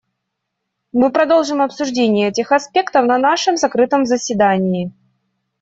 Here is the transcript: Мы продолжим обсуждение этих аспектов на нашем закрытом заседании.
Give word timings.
Мы 0.91 1.11
продолжим 1.11 1.61
обсуждение 1.61 2.29
этих 2.29 2.51
аспектов 2.51 3.05
на 3.05 3.19
нашем 3.19 3.55
закрытом 3.55 4.07
заседании. 4.07 4.91